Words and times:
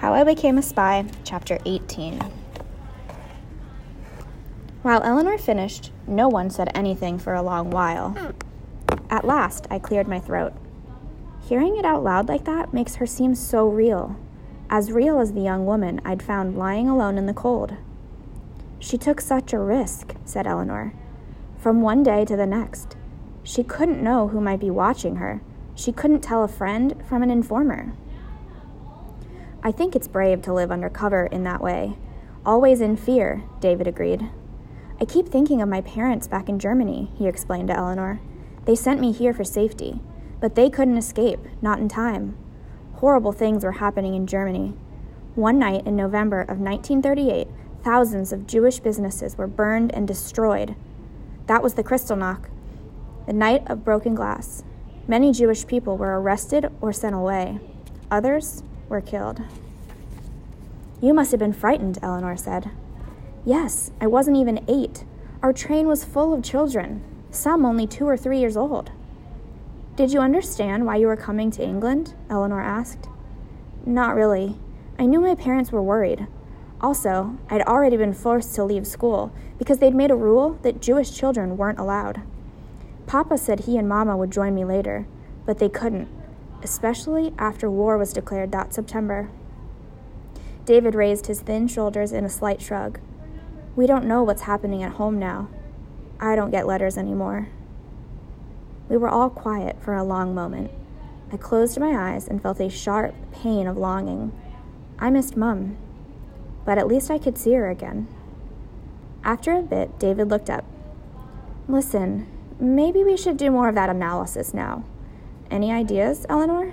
How 0.00 0.14
I 0.14 0.24
Became 0.24 0.56
a 0.56 0.62
Spy, 0.62 1.04
Chapter 1.24 1.58
18. 1.66 2.20
While 4.80 5.02
Eleanor 5.02 5.36
finished, 5.36 5.92
no 6.06 6.26
one 6.26 6.48
said 6.48 6.70
anything 6.74 7.18
for 7.18 7.34
a 7.34 7.42
long 7.42 7.70
while. 7.70 8.16
At 9.10 9.26
last, 9.26 9.66
I 9.70 9.78
cleared 9.78 10.08
my 10.08 10.18
throat. 10.18 10.54
Hearing 11.42 11.76
it 11.76 11.84
out 11.84 12.02
loud 12.02 12.28
like 12.28 12.46
that 12.46 12.72
makes 12.72 12.94
her 12.94 13.04
seem 13.04 13.34
so 13.34 13.68
real, 13.68 14.16
as 14.70 14.90
real 14.90 15.20
as 15.20 15.34
the 15.34 15.42
young 15.42 15.66
woman 15.66 16.00
I'd 16.02 16.22
found 16.22 16.56
lying 16.56 16.88
alone 16.88 17.18
in 17.18 17.26
the 17.26 17.34
cold. 17.34 17.74
She 18.78 18.96
took 18.96 19.20
such 19.20 19.52
a 19.52 19.58
risk, 19.58 20.14
said 20.24 20.46
Eleanor, 20.46 20.94
from 21.58 21.82
one 21.82 22.02
day 22.02 22.24
to 22.24 22.36
the 22.36 22.46
next. 22.46 22.96
She 23.42 23.62
couldn't 23.62 24.02
know 24.02 24.28
who 24.28 24.40
might 24.40 24.60
be 24.60 24.70
watching 24.70 25.16
her. 25.16 25.42
She 25.74 25.92
couldn't 25.92 26.22
tell 26.22 26.42
a 26.42 26.48
friend 26.48 26.94
from 27.06 27.22
an 27.22 27.30
informer. 27.30 27.92
I 29.62 29.72
think 29.72 29.94
it's 29.94 30.08
brave 30.08 30.40
to 30.42 30.54
live 30.54 30.72
undercover 30.72 31.26
in 31.26 31.44
that 31.44 31.60
way. 31.60 31.98
Always 32.46 32.80
in 32.80 32.96
fear, 32.96 33.44
David 33.60 33.86
agreed. 33.86 34.30
I 34.98 35.04
keep 35.04 35.28
thinking 35.28 35.60
of 35.60 35.68
my 35.68 35.82
parents 35.82 36.26
back 36.26 36.48
in 36.48 36.58
Germany, 36.58 37.10
he 37.16 37.26
explained 37.26 37.68
to 37.68 37.76
Eleanor. 37.76 38.20
They 38.64 38.74
sent 38.74 39.00
me 39.00 39.12
here 39.12 39.34
for 39.34 39.44
safety, 39.44 40.00
but 40.40 40.54
they 40.54 40.70
couldn't 40.70 40.96
escape, 40.96 41.40
not 41.60 41.78
in 41.78 41.88
time. 41.88 42.38
Horrible 42.94 43.32
things 43.32 43.62
were 43.62 43.72
happening 43.72 44.14
in 44.14 44.26
Germany. 44.26 44.74
One 45.34 45.58
night 45.58 45.86
in 45.86 45.94
November 45.94 46.40
of 46.40 46.58
1938, 46.58 47.48
thousands 47.84 48.32
of 48.32 48.46
Jewish 48.46 48.80
businesses 48.80 49.36
were 49.36 49.46
burned 49.46 49.94
and 49.94 50.08
destroyed. 50.08 50.74
That 51.46 51.62
was 51.62 51.74
the 51.74 51.84
Kristallnacht, 51.84 52.46
the 53.26 53.34
night 53.34 53.62
of 53.66 53.84
broken 53.84 54.14
glass. 54.14 54.64
Many 55.06 55.32
Jewish 55.32 55.66
people 55.66 55.98
were 55.98 56.18
arrested 56.18 56.70
or 56.80 56.92
sent 56.92 57.14
away. 57.14 57.60
Others 58.10 58.62
were 58.90 59.00
killed. 59.00 59.40
You 61.00 61.14
must 61.14 61.30
have 61.30 61.40
been 61.40 61.54
frightened, 61.54 61.98
Eleanor 62.02 62.36
said. 62.36 62.70
Yes, 63.46 63.90
I 63.98 64.06
wasn't 64.06 64.36
even 64.36 64.62
eight. 64.68 65.04
Our 65.42 65.54
train 65.54 65.86
was 65.86 66.04
full 66.04 66.34
of 66.34 66.44
children, 66.44 67.02
some 67.30 67.64
only 67.64 67.86
two 67.86 68.06
or 68.06 68.18
three 68.18 68.38
years 68.38 68.56
old. 68.56 68.90
Did 69.96 70.12
you 70.12 70.20
understand 70.20 70.84
why 70.84 70.96
you 70.96 71.06
were 71.06 71.16
coming 71.16 71.50
to 71.52 71.62
England? 71.62 72.14
Eleanor 72.28 72.60
asked. 72.60 73.08
Not 73.86 74.14
really. 74.14 74.56
I 74.98 75.06
knew 75.06 75.20
my 75.20 75.34
parents 75.34 75.72
were 75.72 75.82
worried. 75.82 76.26
Also, 76.82 77.38
I'd 77.48 77.62
already 77.62 77.96
been 77.96 78.12
forced 78.12 78.54
to 78.56 78.64
leave 78.64 78.86
school 78.86 79.32
because 79.58 79.78
they'd 79.78 79.94
made 79.94 80.10
a 80.10 80.16
rule 80.16 80.58
that 80.62 80.82
Jewish 80.82 81.10
children 81.16 81.56
weren't 81.56 81.78
allowed. 81.78 82.22
Papa 83.06 83.38
said 83.38 83.60
he 83.60 83.78
and 83.78 83.88
Mama 83.88 84.16
would 84.16 84.30
join 84.30 84.54
me 84.54 84.64
later, 84.64 85.06
but 85.46 85.58
they 85.58 85.68
couldn't 85.68 86.08
especially 86.62 87.32
after 87.38 87.70
war 87.70 87.96
was 87.96 88.12
declared 88.12 88.52
that 88.52 88.74
September. 88.74 89.30
David 90.64 90.94
raised 90.94 91.26
his 91.26 91.40
thin 91.40 91.66
shoulders 91.66 92.12
in 92.12 92.24
a 92.24 92.28
slight 92.28 92.60
shrug. 92.60 93.00
We 93.76 93.86
don't 93.86 94.06
know 94.06 94.22
what's 94.22 94.42
happening 94.42 94.82
at 94.82 94.92
home 94.92 95.18
now. 95.18 95.48
I 96.20 96.36
don't 96.36 96.50
get 96.50 96.66
letters 96.66 96.98
anymore. 96.98 97.48
We 98.88 98.96
were 98.96 99.08
all 99.08 99.30
quiet 99.30 99.82
for 99.82 99.94
a 99.94 100.04
long 100.04 100.34
moment. 100.34 100.70
I 101.32 101.36
closed 101.36 101.78
my 101.78 102.12
eyes 102.12 102.26
and 102.26 102.42
felt 102.42 102.60
a 102.60 102.68
sharp 102.68 103.14
pain 103.32 103.66
of 103.66 103.76
longing. 103.76 104.32
I 104.98 105.10
missed 105.10 105.36
Mum, 105.36 105.76
but 106.64 106.76
at 106.76 106.88
least 106.88 107.10
I 107.10 107.18
could 107.18 107.38
see 107.38 107.52
her 107.54 107.70
again. 107.70 108.08
After 109.22 109.52
a 109.52 109.62
bit, 109.62 109.98
David 109.98 110.28
looked 110.28 110.50
up. 110.50 110.64
Listen, 111.68 112.26
maybe 112.58 113.04
we 113.04 113.16
should 113.16 113.36
do 113.36 113.50
more 113.50 113.68
of 113.68 113.74
that 113.76 113.90
analysis 113.90 114.52
now. 114.52 114.84
Any 115.50 115.72
ideas, 115.72 116.24
Eleanor? 116.28 116.72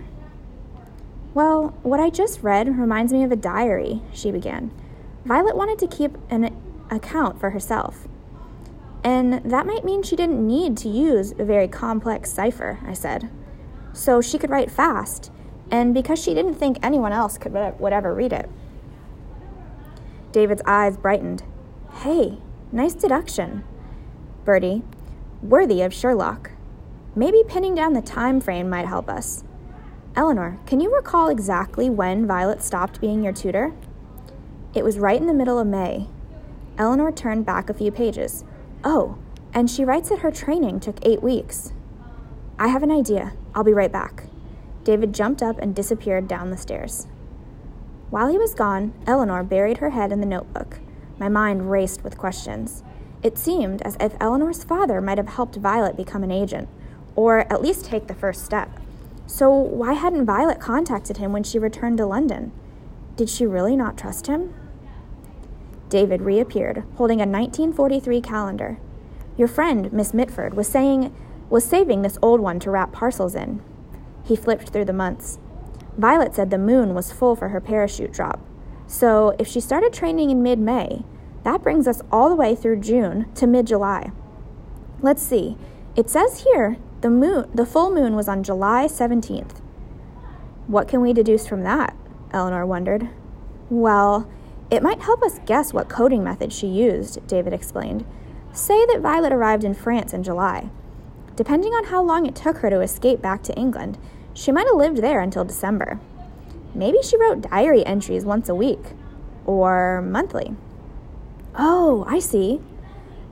Well, 1.33 1.75
what 1.83 2.00
I 2.00 2.09
just 2.09 2.44
read 2.44 2.78
reminds 2.78 3.11
me 3.11 3.23
of 3.23 3.31
a 3.31 3.36
diary, 3.36 4.02
she 4.14 4.31
began. 4.31 4.72
Violet 5.25 5.56
wanted 5.56 5.80
to 5.80 5.88
keep 5.88 6.17
an 6.30 6.56
account 6.89 7.39
for 7.39 7.50
herself. 7.50 8.08
And 9.03 9.42
that 9.44 9.66
might 9.66 9.86
mean 9.86 10.03
she 10.03 10.16
didn't 10.16 10.46
need 10.46 10.78
to 10.78 10.90
use 10.90 11.34
a 11.38 11.46
very 11.46 11.68
complex 11.68 12.31
cipher, 12.31 12.79
I 12.85 12.94
said. 12.94 13.29
So 13.94 14.22
she 14.22 14.38
could 14.38 14.50
write 14.50 14.72
fast, 14.72 15.31
and 15.72 15.94
because 15.94 16.22
she 16.22 16.34
didn't 16.34 16.56
think 16.56 16.78
anyone 16.81 17.12
else 17.12 17.38
could 17.38 17.53
would 17.53 17.94
ever 17.94 18.13
read 18.13 18.34
it. 18.34 18.50
David's 20.31 20.62
eyes 20.66 20.97
brightened. 20.97 21.44
Hey, 22.01 22.38
nice 22.72 22.94
deduction. 22.94 23.63
Bertie, 24.46 24.84
worthy 25.41 25.81
of 25.81 25.94
Sherlock. 25.94 26.51
Maybe 27.17 27.41
pinning 27.47 27.73
down 27.73 27.94
the 27.94 28.01
time 28.03 28.39
frame 28.39 28.69
might 28.69 28.85
help 28.85 29.09
us. 29.09 29.44
Eleanor, 30.16 30.59
can 30.67 30.79
you 30.79 30.94
recall 30.95 31.29
exactly 31.29 31.89
when 31.89 32.28
Violet 32.28 32.61
stopped 32.61 33.01
being 33.01 33.23
your 33.23 33.33
tutor? 33.33 33.73
It 34.75 34.83
was 34.83 35.00
right 35.00 35.19
in 35.19 35.25
the 35.25 35.33
middle 35.33 35.57
of 35.57 35.66
May. 35.66 36.09
Eleanor 36.77 37.11
turned 37.11 37.44
back 37.44 37.72
a 37.72 37.73
few 37.73 37.91
pages. 37.91 38.44
Oh, 38.83 39.17
and 39.51 39.67
she 39.67 39.83
writes 39.83 40.09
that 40.09 40.19
her 40.19 40.29
training 40.29 40.79
took 40.79 41.03
eight 41.03 41.23
weeks. 41.23 41.73
I 42.59 42.67
have 42.67 42.83
an 42.83 42.91
idea. 42.91 43.33
I'll 43.56 43.63
be 43.63 43.73
right 43.73 43.91
back. 43.91 44.25
David 44.83 45.11
jumped 45.11 45.41
up 45.41 45.57
and 45.57 45.75
disappeared 45.75 46.27
down 46.27 46.51
the 46.51 46.56
stairs. 46.56 47.07
While 48.11 48.27
he 48.27 48.38
was 48.38 48.53
gone, 48.53 48.94
Eleanor 49.07 49.41
buried 49.44 49.79
her 49.79 49.89
head 49.89 50.11
in 50.11 50.19
the 50.19 50.27
notebook. 50.27 50.81
My 51.17 51.29
mind 51.29 51.72
raced 51.72 52.03
with 52.03 52.16
questions. 52.16 52.83
It 53.23 53.39
seemed 53.39 53.81
as 53.81 53.97
if 54.00 54.16
Eleanor's 54.19 54.63
father 54.63 55.01
might 55.01 55.17
have 55.17 55.29
helped 55.29 55.56
Violet 55.56 55.97
become 55.97 56.23
an 56.23 56.29
agent, 56.29 56.69
or 57.17 57.39
at 57.51 57.61
least 57.61 57.83
take 57.83 58.07
the 58.07 58.13
first 58.13 58.45
step. 58.45 58.69
So, 59.25 59.50
why 59.50 59.94
hadn't 59.94 60.25
Violet 60.25 60.61
contacted 60.61 61.17
him 61.17 61.33
when 61.33 61.44
she 61.44 61.59
returned 61.59 61.97
to 61.97 62.05
London? 62.05 62.53
Did 63.17 63.29
she 63.29 63.45
really 63.45 63.75
not 63.75 63.97
trust 63.97 64.28
him? 64.28 64.53
David 65.89 66.22
reappeared, 66.22 66.83
holding 66.95 67.19
a 67.19 67.27
1943 67.27 68.22
calendar. 68.22 68.77
Your 69.35 69.47
friend, 69.47 69.91
Miss 69.91 70.13
Mitford, 70.13 70.53
was 70.53 70.67
saying 70.67 71.13
was 71.50 71.63
saving 71.63 72.01
this 72.01 72.17
old 72.22 72.41
one 72.41 72.59
to 72.59 72.69
wrap 72.69 72.91
parcels 72.91 73.33
in. 73.33 73.61
He 74.23 74.35
flipped 74.35 74.69
through 74.69 74.85
the 74.85 74.94
months. 74.94 75.39
Violet 75.97 76.35
said 76.35 76.50
the 76.50 76.57
moon 76.57 76.94
was 76.94 77.11
full 77.11 77.35
for 77.35 77.50
her 77.50 77.61
parachute 77.61 78.11
drop. 78.11 78.45
So, 78.85 79.35
if 79.39 79.47
she 79.47 79.59
started 79.59 79.94
training 79.94 80.29
in 80.29 80.44
mid 80.44 80.59
May, 80.59 81.03
that 81.44 81.63
brings 81.63 81.88
us 81.88 82.01
all 82.11 82.29
the 82.29 82.35
way 82.35 82.53
through 82.56 82.81
June 82.81 83.31
to 83.35 83.47
mid 83.47 83.66
July. 83.67 84.11
Let's 85.01 85.23
see. 85.23 85.57
It 85.95 86.09
says 86.09 86.45
here 86.51 86.77
the 87.02 87.09
moon, 87.09 87.50
the 87.53 87.66
full 87.66 87.94
moon 87.94 88.16
was 88.16 88.28
on 88.28 88.44
July 88.44 88.88
17th. 88.88 89.59
What 90.68 90.88
can 90.88 91.02
we 91.02 91.13
deduce 91.13 91.47
from 91.47 91.63
that? 91.63 91.96
Eleanor 92.31 92.66
wondered. 92.66 93.09
Well, 93.69 94.30
it 94.69 94.84
might 94.84 95.02
help 95.02 95.22
us 95.24 95.40
guess 95.46 95.74
what 95.74 95.90
coding 95.90 96.24
method 96.24 96.52
she 96.52 96.68
used, 96.68 97.25
David 97.28 97.53
explained. 97.53 98.06
Say 98.52 98.86
that 98.88 99.02
Violet 99.02 99.31
arrived 99.31 99.63
in 99.63 99.74
France 99.74 100.13
in 100.13 100.24
July. 100.24 100.69
Depending 101.36 101.74
on 101.74 101.86
how 101.86 102.02
long 102.02 102.25
it 102.25 102.36
took 102.36 102.57
her 102.57 102.69
to 102.69 102.81
escape 102.81 103.22
back 103.22 103.44
to 103.44 103.56
England, 103.56 103.97
she 104.34 104.52
might 104.52 104.68
have 104.68 104.75
lived 104.75 104.97
there 104.97 105.22
until 105.22 105.46
December. 105.46 106.00
Maybe 106.74 107.02
she 107.02 107.18
wrote 107.18 107.41
diary 107.41 107.86
entries 107.86 108.25
once 108.25 108.50
a 108.50 108.56
week 108.56 108.94
or 109.46 110.02
monthly. 110.02 110.56
Oh, 111.56 112.06
I 112.07 112.19
see. 112.19 112.59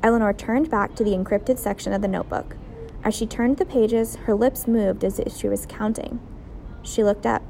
Eleanor 0.02 0.34
turned 0.34 0.70
back 0.70 0.96
to 0.96 1.04
the 1.04 1.12
encrypted 1.12 1.58
section 1.58 1.94
of 1.94 2.02
the 2.02 2.08
notebook. 2.08 2.56
As 3.06 3.14
she 3.14 3.28
turned 3.28 3.58
the 3.58 3.66
pages, 3.66 4.16
her 4.26 4.34
lips 4.34 4.68
moved 4.68 5.04
as 5.04 5.20
if 5.20 5.38
she 5.38 5.48
was 5.48 5.68
counting. 5.68 6.20
She 6.82 7.04
looked 7.04 7.28
up. 7.28 7.44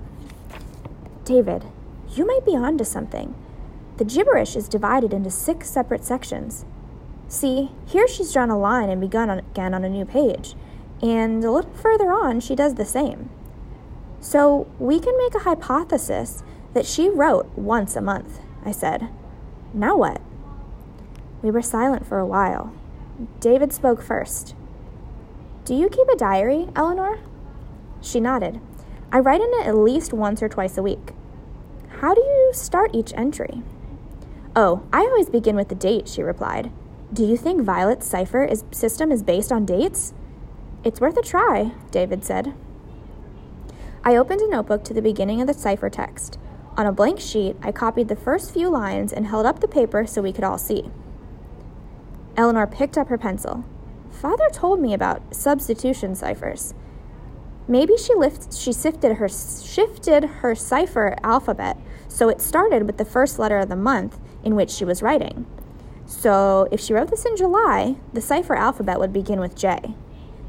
David, 1.23 1.63
you 2.13 2.27
might 2.27 2.45
be 2.45 2.57
onto 2.57 2.83
something. 2.83 3.33
The 3.95 4.03
gibberish 4.03 4.57
is 4.57 4.67
divided 4.67 5.13
into 5.13 5.31
six 5.31 5.69
separate 5.69 6.03
sections. 6.03 6.65
See, 7.29 7.71
here 7.87 8.05
she's 8.05 8.33
drawn 8.33 8.49
a 8.49 8.59
line 8.59 8.89
and 8.89 8.99
begun 8.99 9.29
on, 9.29 9.39
again 9.39 9.73
on 9.73 9.85
a 9.85 9.89
new 9.89 10.03
page, 10.03 10.55
and 11.01 11.41
a 11.43 11.51
little 11.51 11.71
further 11.73 12.11
on, 12.11 12.41
she 12.41 12.53
does 12.53 12.75
the 12.75 12.85
same. 12.85 13.29
So 14.19 14.67
we 14.77 14.99
can 14.99 15.17
make 15.17 15.35
a 15.35 15.39
hypothesis 15.39 16.43
that 16.73 16.85
she 16.85 17.09
wrote 17.09 17.49
once 17.57 17.95
a 17.95 18.01
month, 18.01 18.39
I 18.65 18.71
said. 18.71 19.07
Now 19.73 19.95
what? 19.95 20.21
We 21.41 21.49
were 21.49 21.61
silent 21.61 22.05
for 22.05 22.19
a 22.19 22.25
while. 22.25 22.73
David 23.39 23.71
spoke 23.71 24.01
first. 24.01 24.53
Do 25.65 25.73
you 25.73 25.89
keep 25.89 26.07
a 26.09 26.15
diary, 26.15 26.67
Eleanor? 26.75 27.17
She 27.99 28.19
nodded. 28.19 28.61
I 29.11 29.17
write 29.17 29.41
in 29.41 29.49
it 29.55 29.65
at 29.65 29.75
least 29.75 30.13
once 30.13 30.43
or 30.43 30.47
twice 30.47 30.77
a 30.77 30.83
week. 30.83 31.13
How 32.01 32.13
do 32.13 32.21
you 32.21 32.51
start 32.53 32.93
each 32.93 33.11
entry? 33.15 33.63
Oh, 34.55 34.83
I 34.93 34.99
always 34.99 35.27
begin 35.27 35.55
with 35.55 35.69
the 35.69 35.75
date, 35.75 36.07
she 36.07 36.21
replied. 36.21 36.71
Do 37.11 37.25
you 37.25 37.35
think 37.35 37.63
Violet's 37.63 38.05
cipher 38.05 38.43
is, 38.43 38.63
system 38.69 39.11
is 39.11 39.23
based 39.23 39.51
on 39.51 39.65
dates? 39.65 40.13
It's 40.83 41.01
worth 41.01 41.17
a 41.17 41.23
try, 41.23 41.71
David 41.89 42.23
said. 42.23 42.53
I 44.03 44.17
opened 44.17 44.41
a 44.41 44.47
notebook 44.47 44.83
to 44.83 44.93
the 44.93 45.01
beginning 45.01 45.41
of 45.41 45.47
the 45.47 45.53
cipher 45.55 45.89
text. 45.89 46.37
On 46.77 46.85
a 46.85 46.91
blank 46.91 47.19
sheet, 47.19 47.55
I 47.63 47.71
copied 47.71 48.07
the 48.07 48.15
first 48.15 48.53
few 48.53 48.69
lines 48.69 49.11
and 49.11 49.25
held 49.25 49.47
up 49.47 49.61
the 49.61 49.67
paper 49.67 50.05
so 50.05 50.21
we 50.21 50.31
could 50.31 50.43
all 50.43 50.59
see. 50.59 50.91
Eleanor 52.37 52.67
picked 52.67 52.99
up 52.99 53.07
her 53.07 53.17
pencil. 53.17 53.65
Father 54.15 54.49
told 54.51 54.79
me 54.79 54.93
about 54.93 55.35
substitution 55.35 56.15
ciphers. 56.15 56.73
Maybe 57.67 57.97
she 57.97 58.13
lift, 58.13 58.53
she 58.53 58.71
sifted 58.71 59.17
her 59.17 59.27
shifted 59.27 60.25
her 60.25 60.55
cipher 60.55 61.15
alphabet 61.23 61.77
so 62.07 62.29
it 62.29 62.39
started 62.39 62.83
with 62.83 62.97
the 62.97 63.05
first 63.05 63.39
letter 63.39 63.57
of 63.57 63.69
the 63.69 63.75
month 63.75 64.19
in 64.43 64.55
which 64.55 64.69
she 64.69 64.85
was 64.85 65.01
writing. 65.01 65.45
So 66.05 66.67
if 66.71 66.79
she 66.79 66.93
wrote 66.93 67.09
this 67.09 67.25
in 67.25 67.35
July, 67.35 67.97
the 68.13 68.21
cipher 68.21 68.55
alphabet 68.55 68.99
would 68.99 69.11
begin 69.11 69.39
with 69.39 69.55
J. 69.55 69.95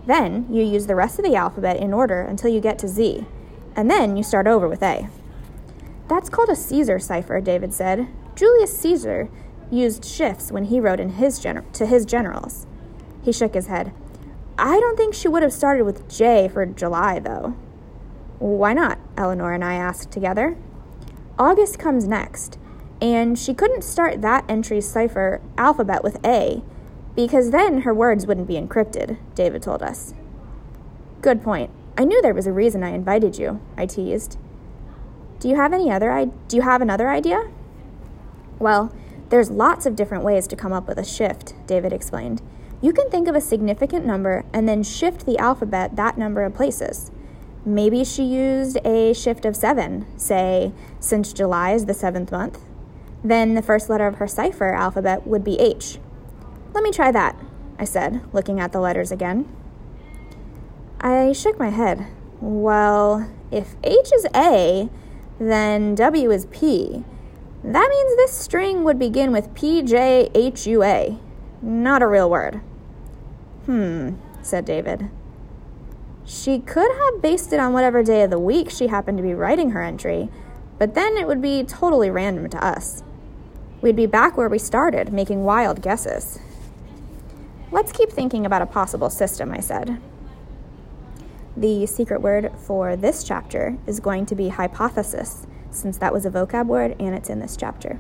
Then 0.07 0.47
you 0.51 0.63
use 0.63 0.87
the 0.87 0.95
rest 0.95 1.19
of 1.19 1.25
the 1.25 1.35
alphabet 1.35 1.79
in 1.79 1.93
order 1.93 2.21
until 2.21 2.51
you 2.51 2.61
get 2.61 2.79
to 2.81 2.89
Z, 2.89 3.27
and 3.75 3.91
then 3.91 4.17
you 4.17 4.23
start 4.23 4.47
over 4.47 4.69
with 4.69 4.83
A. 4.83 5.09
That's 6.09 6.29
called 6.29 6.51
a 6.51 6.57
Caesar 6.57 6.99
cipher, 6.99 7.41
David 7.41 7.75
said. 7.75 8.07
Julius 8.37 8.79
Caesar 8.79 9.29
used 9.71 10.05
shifts 10.05 10.53
when 10.53 10.67
he 10.67 10.79
wrote 10.79 11.01
in 11.01 11.11
his 11.11 11.41
gener- 11.41 11.71
to 11.73 11.87
his 11.87 12.05
generals. 12.05 12.67
He 13.27 13.33
shook 13.33 13.55
his 13.55 13.67
head. 13.67 13.93
I 14.57 14.79
don't 14.79 14.97
think 14.97 15.13
she 15.13 15.27
would 15.27 15.43
have 15.43 15.53
started 15.53 15.83
with 15.83 16.09
J 16.09 16.47
for 16.47 16.65
July, 16.65 17.19
though. 17.19 17.57
Why 18.39 18.73
not? 18.73 19.01
Eleanor 19.17 19.53
and 19.53 19.65
I 19.65 19.75
asked 19.75 20.13
together. 20.13 20.57
August 21.37 21.77
comes 21.77 22.07
next, 22.07 22.57
and 23.03 23.37
she 23.37 23.53
couldn't 23.53 23.83
start 23.83 24.23
that 24.23 24.45
entry's 24.49 24.89
cipher 24.89 25.41
alphabet 25.59 26.05
with 26.05 26.25
A 26.25 26.63
because 27.17 27.51
then 27.51 27.81
her 27.81 27.93
words 27.93 28.29
wouldn't 28.29 28.47
be 28.47 28.55
encrypted, 28.55 29.19
David 29.35 29.61
told 29.61 29.83
us. 29.83 30.15
Good 31.21 31.43
point. 31.43 31.71
I 31.99 32.05
knew 32.05 32.23
there 32.23 32.33
was 32.33 32.47
a 32.47 32.53
reason 32.53 32.85
I 32.85 32.91
invited 32.91 33.39
you, 33.39 33.61
I 33.77 33.87
teased. 33.87 34.39
Do 35.41 35.49
you 35.49 35.57
have 35.57 35.73
any 35.73 35.91
other 35.91 36.13
I- 36.13 36.27
do 36.47 36.57
you 36.57 36.63
have 36.63 36.81
another 36.81 37.09
idea? 37.09 37.49
Well, 38.61 38.93
there's 39.31 39.51
lots 39.51 39.85
of 39.85 39.97
different 39.97 40.23
ways 40.23 40.47
to 40.47 40.55
come 40.55 40.73
up 40.73 40.87
with 40.87 40.97
a 40.97 41.05
shift, 41.05 41.55
David 41.67 41.93
explained. 41.93 42.41
You 42.83 42.93
can 42.93 43.11
think 43.11 43.27
of 43.27 43.35
a 43.35 43.41
significant 43.41 44.05
number 44.05 44.45
and 44.53 44.69
then 44.69 44.83
shift 44.83 45.25
the 45.25 45.39
alphabet 45.39 45.97
that 45.97 46.19
number 46.19 46.45
of 46.45 46.55
places. 46.55 47.11
Maybe 47.65 48.05
she 48.05 48.23
used 48.23 48.79
a 48.85 49.13
shift 49.13 49.45
of 49.45 49.57
seven, 49.57 50.07
say, 50.17 50.73
since 51.01 51.33
July 51.33 51.73
is 51.73 51.87
the 51.87 51.95
seventh 51.95 52.31
month. 52.31 52.61
Then 53.25 53.55
the 53.55 53.63
first 53.63 53.89
letter 53.89 54.07
of 54.07 54.17
her 54.17 54.29
cipher 54.29 54.73
alphabet 54.73 55.27
would 55.27 55.43
be 55.43 55.59
H. 55.59 55.99
Let 56.75 56.85
me 56.85 56.93
try 56.93 57.11
that, 57.11 57.37
I 57.79 57.85
said, 57.85 58.23
looking 58.33 58.61
at 58.61 58.73
the 58.73 58.81
letters 58.81 59.11
again. 59.11 59.51
I 61.01 61.33
shook 61.33 61.59
my 61.59 61.71
head. 61.71 62.07
Well, 62.41 63.31
if 63.51 63.75
H 63.83 64.13
is 64.15 64.27
A, 64.35 64.89
then 65.39 65.95
W 65.95 66.31
is 66.31 66.47
P. 66.47 67.05
That 67.65 67.89
means 67.89 68.17
this 68.17 68.33
string 68.33 68.85
would 68.85 68.99
begin 68.99 69.33
with 69.33 69.55
P 69.55 69.83
J 69.83 70.31
H 70.35 70.67
U 70.67 70.85
A. 70.85 71.19
Not 71.63 72.03
a 72.03 72.07
real 72.07 72.31
word. 72.31 72.61
Hmm, 73.67 74.15
said 74.43 74.65
David. 74.65 75.11
She 76.25 76.61
could 76.61 76.91
have 76.91 77.23
based 77.23 77.53
it 77.53 77.61
on 77.61 77.73
whatever 77.73 78.03
day 78.03 78.23
of 78.23 78.31
the 78.31 78.39
week 78.39 78.71
she 78.71 78.87
happened 78.87 79.19
to 79.19 79.23
be 79.23 79.35
writing 79.35 79.71
her 79.71 79.83
entry, 79.83 80.29
but 80.79 80.95
then 80.95 81.17
it 81.17 81.27
would 81.27 81.43
be 81.43 81.65
totally 81.65 82.11
random 82.11 82.49
to 82.51 82.65
us. 82.65 83.03
We'd 83.81 83.97
be 83.97 84.07
back 84.07 84.37
where 84.37 84.49
we 84.49 84.59
started, 84.59 85.13
making 85.13 85.45
wild 85.45 85.83
guesses. 85.83 86.39
Let's 87.73 87.93
keep 87.93 88.11
thinking 88.11 88.47
about 88.47 88.63
a 88.63 88.67
possible 88.67 89.11
system, 89.11 89.53
I 89.53 89.61
said. 89.61 90.01
The 91.57 91.87
secret 91.87 92.21
word 92.21 92.53
for 92.59 92.97
this 92.97 93.25
chapter 93.25 93.79
is 93.87 93.99
going 93.99 94.27
to 94.27 94.35
be 94.35 94.49
hypothesis, 94.49 95.47
since 95.71 95.99
that 95.99 96.13
was 96.13 96.25
a 96.25 96.31
vocab 96.31 96.67
word 96.67 96.95
and 97.01 97.15
it's 97.15 97.31
in 97.31 97.41
this 97.41 97.57
chapter. 97.57 97.99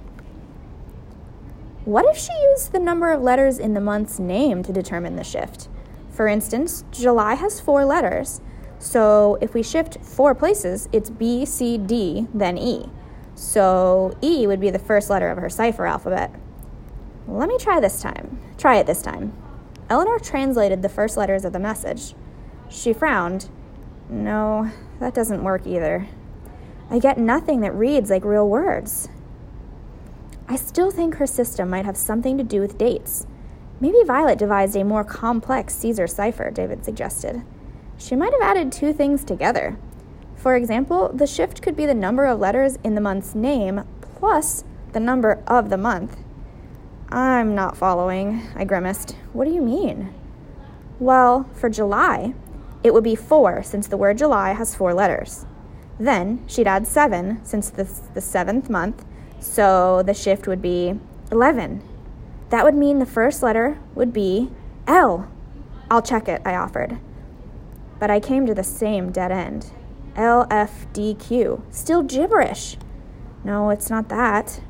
What 1.87 2.05
if 2.07 2.19
she 2.19 2.33
used 2.51 2.73
the 2.73 2.81
number 2.81 3.13
of 3.13 3.23
letters 3.23 3.61
in 3.61 3.73
the 3.73 3.81
month's 3.81 4.19
name 4.19 4.65
to 4.65 4.73
determine 4.73 5.15
the 5.15 5.23
shift? 5.23 5.69
For 6.11 6.27
instance, 6.27 6.83
July 6.91 7.35
has 7.35 7.61
four 7.61 7.85
letters, 7.85 8.41
so 8.81 9.39
if 9.41 9.55
we 9.55 9.63
shift 9.63 9.99
four 10.03 10.35
places, 10.35 10.89
it's 10.91 11.11
B, 11.11 11.47
C, 11.47 11.79
D, 11.79 12.27
then 12.35 12.59
E. 12.59 12.91
So 13.37 14.19
E 14.21 14.49
would 14.49 14.59
be 14.59 14.71
the 14.71 14.81
first 14.81 15.11
letter 15.11 15.31
of 15.31 15.39
her 15.39 15.49
cipher 15.49 15.87
alphabet. 15.87 16.35
Let 17.29 17.49
me 17.49 17.57
try 17.57 17.79
this 17.79 18.03
time. 18.03 18.41
Try 18.59 18.79
it 18.79 18.89
this 18.89 19.01
time. 19.01 19.33
Eleanor 19.89 20.19
translated 20.19 20.83
the 20.83 20.89
first 20.89 21.17
letters 21.17 21.45
of 21.45 21.53
the 21.53 21.61
message. 21.61 22.17
She 22.69 22.93
frowned. 22.93 23.49
No, 24.11 24.73
that 24.99 25.15
doesn't 25.15 25.45
work 25.45 25.69
either. 25.69 26.09
I 26.91 26.99
get 26.99 27.17
nothing 27.17 27.61
that 27.61 27.77
reads 27.77 28.11
like 28.11 28.25
real 28.25 28.49
words. 28.49 29.09
I 30.49 30.57
still 30.57 30.91
think 30.91 31.17
her 31.17 31.27
system 31.27 31.71
might 31.71 31.85
have 31.85 31.97
something 31.97 32.39
to 32.39 32.45
do 32.45 32.61
with 32.61 32.79
dates. 32.79 33.27
Maybe 33.81 34.03
Violet 34.05 34.39
devised 34.39 34.77
a 34.77 34.85
more 34.85 35.05
complex 35.05 35.75
Caesar 35.77 36.07
cipher, 36.07 36.51
David 36.51 36.85
suggested. 36.85 37.43
She 37.99 38.15
might 38.17 38.33
have 38.33 38.43
added 38.43 38.71
two 38.71 38.93
things 38.93 39.25
together. 39.25 39.77
For 40.37 40.55
example, 40.55 41.11
the 41.13 41.27
shift 41.27 41.63
could 41.63 41.77
be 41.77 41.87
the 41.87 41.95
number 41.95 42.27
of 42.27 42.39
letters 42.39 42.79
in 42.85 42.95
the 42.95 43.01
month's 43.01 43.35
name 43.35 43.83
plus 44.01 44.65
the 44.93 45.01
number 45.01 45.43
of 45.47 45.69
the 45.69 45.77
month. 45.77 46.17
I'm 47.09 47.55
not 47.55 47.77
following, 47.77 48.43
I 48.55 48.65
grimaced. 48.65 49.17
What 49.33 49.47
do 49.47 49.53
you 49.53 49.63
mean? 49.63 50.13
Well, 50.99 51.49
for 51.55 51.69
July, 51.69 52.35
it 52.83 52.95
would 52.95 53.05
be 53.05 53.15
four 53.15 53.63
since 53.63 53.87
the 53.87 53.97
word 53.97 54.19
July 54.19 54.53
has 54.53 54.75
four 54.75 54.95
letters. 54.95 55.45
Then 55.99 56.45
she'd 56.47 56.67
add 56.67 56.87
seven 56.87 57.45
since 57.45 57.71
this 57.71 58.03
the 58.15 58.21
seventh 58.21 58.71
month, 58.71 59.05
so 59.47 60.03
the 60.03 60.15
shift 60.15 60.47
would 60.47 60.61
be 60.61 60.99
11. 61.31 61.83
That 62.51 62.65
would 62.65 62.75
mean 62.75 62.99
the 62.99 63.07
first 63.07 63.43
letter 63.43 63.79
would 63.95 64.13
be 64.13 64.51
L. 64.87 65.31
I'll 65.91 66.03
check 66.03 66.29
it, 66.29 66.43
I 66.45 66.55
offered. 66.55 66.99
But 67.99 68.11
I 68.11 68.21
came 68.21 68.47
to 68.47 68.55
the 68.55 68.65
same 68.65 69.11
dead 69.11 69.33
end. 69.33 69.71
L, 70.17 70.47
F, 70.51 70.87
D, 70.93 71.15
Q. 71.15 71.63
Still 71.71 72.03
gibberish. 72.03 72.77
No, 73.45 73.71
it's 73.71 73.89
not 73.89 74.09
that. 74.09 74.61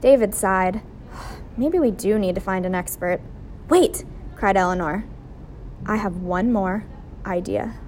David 0.00 0.34
sighed. 0.34 0.82
Maybe 1.56 1.78
we 1.78 1.90
do 1.90 2.18
need 2.18 2.34
to 2.34 2.40
find 2.40 2.66
an 2.66 2.74
expert. 2.74 3.20
Wait, 3.68 4.04
cried 4.34 4.56
Eleanor. 4.56 5.04
I 5.86 5.96
have 5.96 6.16
one 6.16 6.52
more 6.52 6.84
idea. 7.26 7.78